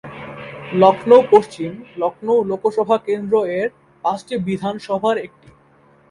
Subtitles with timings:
[0.73, 3.69] লখনউ পশ্চিম, লখনউ লোকসভা কেন্দ্র-এর
[4.03, 5.49] পাঁচটি বিধানসভার একটি।